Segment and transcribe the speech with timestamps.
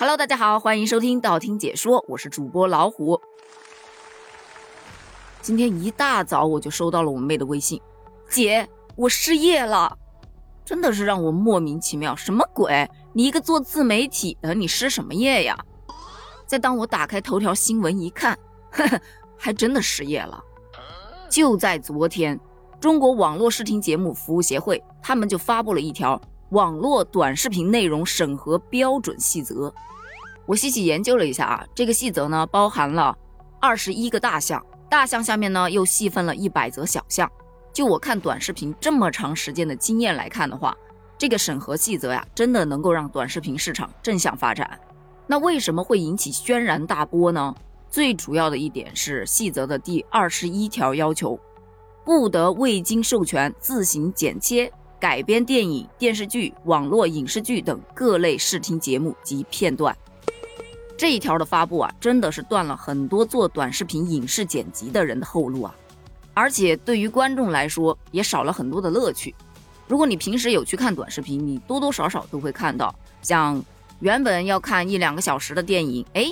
[0.00, 3.20] Hello，大家好，欢迎收听道听解说，我是主播老虎。
[5.42, 7.78] 今天一大早我就收到了我妹的微信，
[8.30, 8.66] 姐，
[8.96, 9.98] 我失业了，
[10.64, 12.90] 真的是让我莫名其妙，什么鬼？
[13.12, 15.54] 你一个做自媒体的，你失什么业呀？
[16.46, 18.38] 再当我打开头条新闻一看，
[18.70, 18.98] 呵呵，
[19.36, 20.42] 还真的失业了。
[21.28, 22.40] 就在昨天，
[22.80, 26.18] 中国网络视听节目服务协会他们就发布了一条。
[26.50, 29.72] 网络短视频内容审核标准细则，
[30.46, 33.16] 我细细研究了一下啊，这个细则呢包含了
[33.60, 37.30] 二十一个大项，大项下面呢又细分了一百则小项。
[37.72, 40.76] 就我看短视频这么长时间的经验来看的话，
[41.16, 44.68] 这个审核细则呀，真的能够让短视频市场正向发展。
[45.28, 47.54] 那为什么会引起轩然大波呢？
[47.88, 51.38] 最主要的一点是细则的第二十一条要求，
[52.04, 54.72] 不得未经授权自行剪切。
[55.00, 59.96] 改编电影、电视剧、网络影视剧等各类视听节目及片段，
[60.94, 65.74] 这一条的发布啊，真的是断了很多做短视频影视剪辑的人的后路啊！
[66.34, 69.34] 而且对于观众来说，也少了很多的乐趣。
[69.88, 73.64] 如果你平时有去看短视频，你多多少少都会看到，像
[74.00, 76.30] 原本要看一两个小时的电影，哎，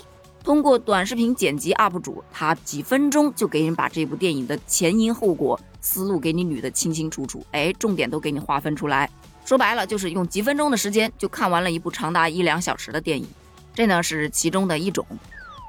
[0.48, 5.60] 通过短视频剪辑 UP 主，他几分钟就给人把这部电影的前因后果。
[5.82, 9.10] 思路给你捋得清清楚楚，哎，重点都给你划分出来。
[9.44, 13.28] 说白了，就是用几分钟的时间就看完了一部长达一两小时的电影。
[13.74, 15.06] 这呢是其中的一种，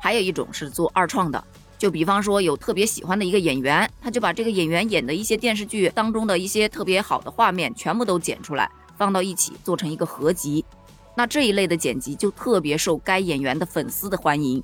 [0.01, 1.43] 还有一种是做二创的。
[1.77, 10.63] 就比方说有特别喜欢的一个演员，他就把这个演员演的一些电视剧当中的一些特别好的画面全部都剪出来，放到一起做成一个合集。
[11.19, 14.63] 那这一类的剪辑就特别受该演员的粉丝的欢迎。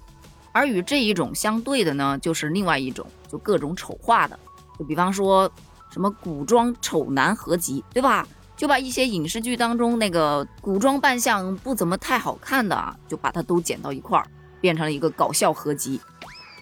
[0.53, 4.39] 而与这一种相对的呢，就是另外一种，就各种丑化的。
[4.79, 5.51] 就比方说，
[5.91, 8.25] 什么古装丑男合集，对吧？
[8.55, 14.25] 就把一些影视剧当中那个古装扮相不怎么太好看的啊，就把它都剪到一块儿，
[14.61, 15.99] 变成了一个搞笑合集。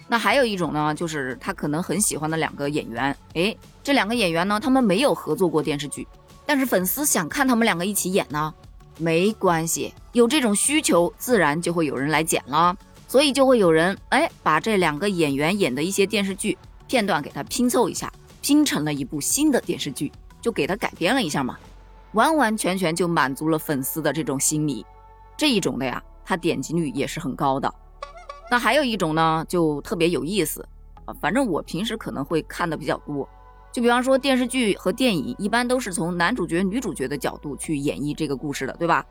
[0.08, 6.04] 那还有一种呢，就是他可能很喜欢的两个演员，哎，这两个演员呢，他们没有合作过电视剧，
[6.44, 8.52] 但是粉丝想看他们两个一起演呢，
[8.98, 12.76] 没关系，有这种需求，自然就会有人来剪了，
[13.08, 16.56] 所以就会有人哎，把这两个演员演的一些电视剧。
[16.86, 18.12] 片段给它拼凑一下，
[18.42, 21.58] 拼成了一部新的电视剧，就给它改编了一下嘛，
[22.12, 24.84] 完完全全就满足了粉丝的这种心理。
[25.36, 27.74] 这一种的呀，它点击率也是很高的。
[28.50, 30.64] 那还有一种呢，就特别有意思
[31.06, 33.28] 啊，反正我平时可能会看的比较多。
[33.74, 39.04] 就比方说电视剧和电影，一般都是从男主角、女主角的角度去演绎这个故事的，对吧？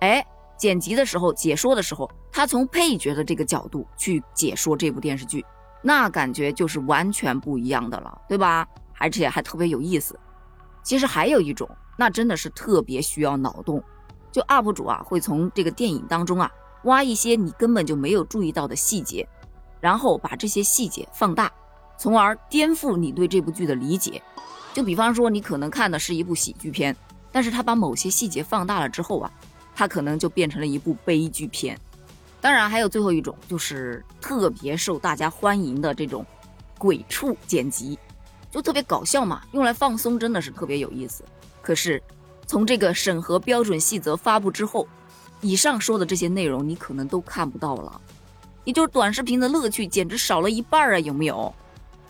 [0.00, 0.22] 哎，
[0.58, 5.42] 剪辑的时候、解说的时候，他从配角的这个角度去解说这部电视剧。
[5.82, 8.68] 那感觉就是完全不一样的了，对吧？
[8.98, 10.20] 而且还特别有意思。
[10.82, 11.66] 其实还有一种，
[11.96, 13.82] 那真的是特别需要脑洞。
[14.30, 16.50] 就 UP 主啊，会从这个电影当中啊，
[16.84, 19.26] 挖一些你根本就没有注意到的细节，
[19.80, 21.50] 然后把这些细节放大，
[22.00, 24.22] 从而颠覆你对这部剧的理解。
[24.72, 26.96] 就比方说，你可能看的是一部喜剧片，
[27.30, 29.30] 但是他把某些细节放大了之后啊，
[29.76, 31.78] 它可能就变成了一部悲剧片。
[32.40, 36.24] 当然，还有最后一种，就是特别受大家欢迎的这种
[36.78, 37.98] 鬼畜剪辑，
[38.50, 41.22] 就特别搞笑嘛，用来放松真的是特别有意思。
[41.60, 42.02] 可是，
[42.46, 44.88] 从这个审核标准细则发布之后，
[45.42, 48.00] 以上说的这些内容你可能都看不到了，
[48.64, 51.54] 也就是短视频的乐趣简直少了一半啊，有没有？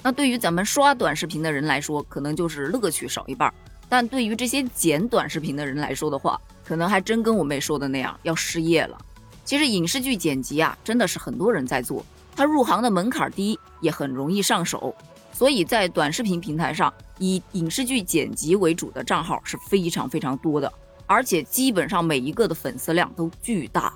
[0.02, 3.50] 那对于咱们刷短视频的人来说，可能就是乐趣少一半；
[3.88, 8.98] 但对于这些剪短视频的人来说的话，可能还真跟我妹说的那样，要失业了。
[9.44, 14.94] 其实影视剧剪辑啊，真的是很多人在做，它入行的门槛低，也很容易上手，
[15.32, 20.72] 所以在短视频平台上，以影视剧剪辑为主的账号是非常非常多的，
[21.06, 23.92] 而且基本上每一个的粉丝量都巨大。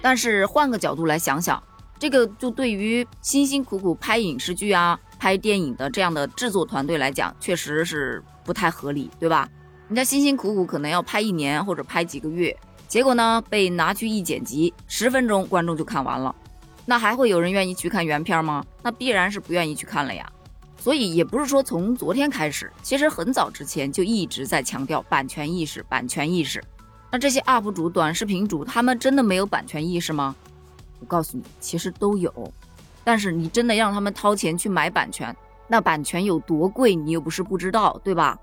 [0.00, 1.62] 但是换个角度来想想，
[1.98, 9.48] 这个就对于辛辛苦苦拍影视剧啊、拍电影的这样的制作团队来讲，确实是不太合理，对吧？
[9.88, 12.56] 人家辛辛苦苦可能要拍一年或者拍几个月。
[12.86, 16.32] 结果呢，被拿去一剪辑，十分钟观众就看完了，
[16.84, 18.64] 那还会有人愿意去看原片吗？
[18.84, 20.30] 那必然是不愿意去看了呀。
[20.78, 26.62] 所以也不是说从昨天开始，其实很早之前就一直在强调版权意识，版权意识。
[27.10, 30.36] 那这些 UP 主、短视频主，他们真的没有版权意识吗？
[31.00, 32.32] 我告诉你，其实都有。
[33.06, 35.34] 但是你真的让他们掏钱去买版权，
[35.68, 38.36] 那版权有多贵，你又不是不知道，对吧？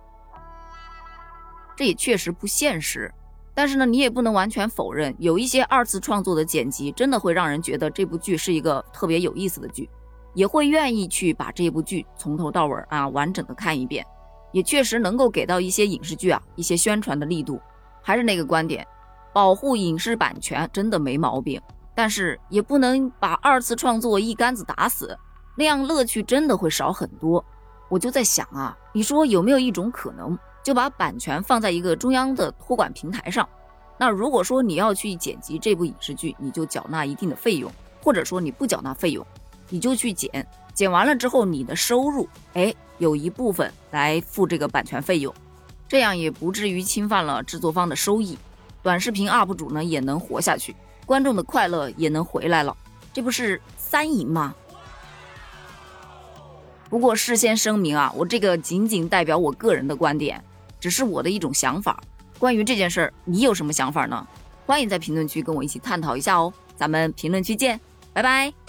[1.75, 3.13] 这也确实不现实。
[3.53, 9.89] 但是呢，你也不能完全否认，有一些二次创作的剪辑真的会让人觉得这部剧是一个特别有意思的剧，
[10.33, 14.05] 也会愿意去把这部剧从头到尾啊完整的看一遍，
[14.53, 17.59] 也确实能够给到一些影视剧啊一些宣传的力度。
[18.01, 18.87] 还是那个观点，
[19.33, 21.61] 保护影视版权真的没毛病，
[21.95, 25.17] 但是也不能把二次创作一竿子打死，
[25.55, 27.43] 那样乐趣真的会少很多。
[27.89, 33.47] 我就在想啊，你说有没有一种可能，就把版权放在一个中央的托管平台上？
[33.99, 39.23] 那如果说你要去剪辑这部影视剧，你就缴纳一定的费用，或者说你不缴纳费用，
[39.69, 45.31] 你就去剪，剪完了之后你的收入，哎，有一部分来付这个版权费用，
[45.87, 48.35] 这样也不至于侵犯了制作方的收益，
[48.83, 50.75] 短视频 UP 主呢也能活下去。
[51.05, 52.75] 观众的快乐也能回来了，
[53.11, 54.53] 这不是三赢吗？
[56.89, 60.43] 不过事先声明啊，我这个仅仅代表我个人的观点，
[60.79, 61.99] 只是我的一种想法。
[62.37, 64.27] 关于这件事儿，你有什么想法呢？
[64.65, 66.53] 欢迎在评论区跟我一起探讨一下哦。
[66.75, 67.79] 咱们评论区见，
[68.13, 68.62] 拜拜。